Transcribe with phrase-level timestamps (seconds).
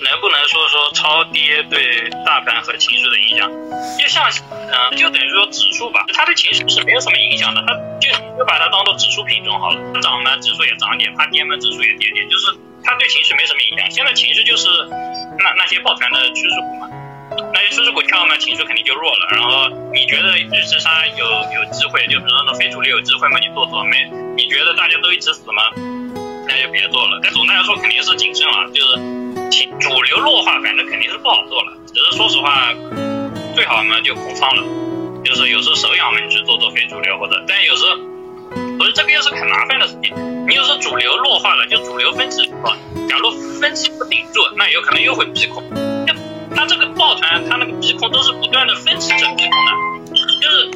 [0.00, 3.48] 能不能说说超跌对大盘和情绪的影响？
[3.98, 9.80] 就像，嗯，就等于说指数吧，它对情绪是没有什么影响的，它就就把它当做指数品种好了。
[9.94, 12.28] 它涨嘛，指数也涨点；它跌嘛，指数也跌点。
[12.28, 12.52] 就是
[12.82, 13.90] 它对情绪没什么影响。
[13.90, 14.68] 现在情绪就是
[15.38, 16.88] 那那些抱团的趋势股嘛，
[17.54, 19.28] 那些趋势股跳嘛，情绪肯定就弱了。
[19.30, 21.24] 然后你觉得日之沙有
[21.54, 24.10] 有机会，就比如说那非主流有机会嘛，你做做没？
[24.36, 25.62] 你觉得大家都一直死吗？
[26.46, 27.20] 那就别做了。
[27.22, 29.33] 但总的来说肯定是谨慎了，就是。
[29.80, 31.72] 主流弱化，反正肯定是不好做了。
[31.92, 32.72] 只是说实话，
[33.54, 34.62] 最好呢就空仓了，
[35.24, 37.96] 就是有时候手痒嘛，你去做做非主流或者，但有时候
[38.76, 40.12] 不是这个又是很麻烦的事情。
[40.46, 42.76] 你有时候主流弱化了，就主流分歧了，
[43.08, 43.30] 假如
[43.60, 45.62] 分歧不顶住，那有可能又会逼空。
[46.06, 46.14] 就
[46.54, 49.72] 它这个抱团，它那个逼空都是不断的分歧着逼空的，
[50.42, 50.70] 就是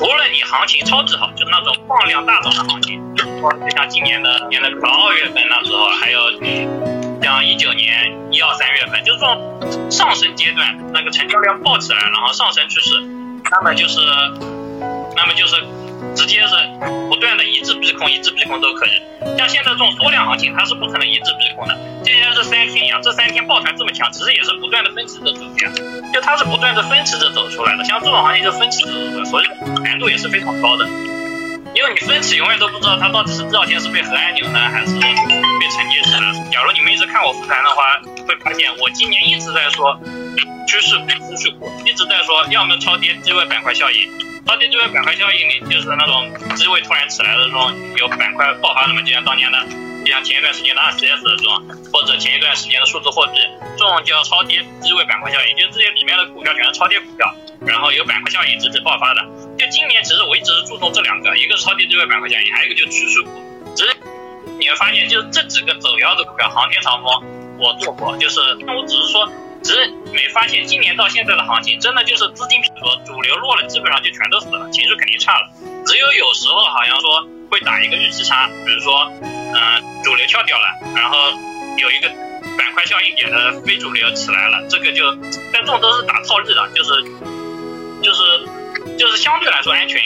[0.00, 6.20] 无论你行情超级好，就是那种放量大涨的行情，就像今年的年的到二月份那时候，还有。
[9.02, 13.00] 就是这种上升阶段，那个成交量爆起来，然后上升趋势，
[13.50, 13.98] 那么就是，
[15.16, 15.56] 那么就是
[16.14, 16.54] 直接是
[17.08, 18.90] 不断的一直逼空，一直逼空都可以。
[19.38, 27.84] 像现在这种缩量行情，它是不可能一直逼空的，就像这三天一样，这三天抱团这么强，其实也是不断的分歧着走的，就它是不断的分歧着走出来的。
[27.84, 29.46] 像这种行情就分歧着走的，所以
[29.82, 30.86] 难度也是非常高的。
[31.74, 36.20] 因为你分歧永远都不知道它到底是这条线是被核按钮呢，还是被承接起来。
[36.52, 38.00] 假如你们一直看我复盘的话，
[38.80, 39.98] 我今年一直在说
[40.66, 44.08] 趋势股、趋势股，一直在说要么超跌低位板块效应，
[44.46, 49.58] 超跌低位板块效应里就是那种低位突然起来的这种有板块爆发的嘛，就像当年的，
[50.04, 53.38] 就像前一段时间的二十 S 的这种，或者前一段时间的数字货币，
[53.76, 57.34] 这种叫超跌低位板块效应，就这些里面的股票全是超跌股票，
[57.66, 59.20] 然后有板块效应直接爆发的。
[59.58, 63.30] 就今年，其实我一直是注重这两个，一个是超跌低位板块效应，还有一个就是趋势股。
[63.76, 63.96] 只是
[64.58, 67.22] 你会发现，就是这几个走妖的股票，航天长风
[67.58, 69.28] 我做过，就是那我只是说，
[69.62, 75.48] 只是没发现今年到现在的行情，真的就是资金疲弱，主流弱了，基本上就全都死了，情绪肯定差了。
[75.86, 81.16] 只有有时候好像说会打一个预期差，比如说，嗯，主流跳掉了，然后
[81.78, 82.08] 有一个
[82.56, 85.04] 板块效应点的非主流起来了，这个就，
[85.52, 86.90] 但这种都是打套利的，就是，
[88.02, 88.48] 就是。
[88.98, 89.98] 就是相对来说安全。